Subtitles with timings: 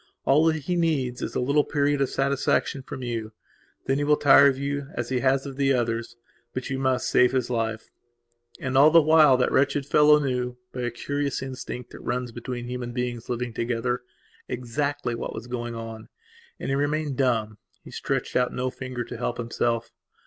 [0.25, 3.33] All that he needs is a little period of satisfaction from you.
[3.85, 6.15] Then he will tire of you as he has of the others.
[6.55, 7.91] But you must save his life."
[8.59, 12.93] And, all the while, that wretched fellow knewby a curious instinct that runs between human
[12.93, 16.09] beings living togetherexactly what was going on.
[16.59, 19.91] And he remained dumb; he stretched out no finger to help himself.